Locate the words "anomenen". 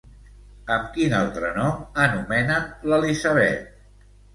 2.09-2.69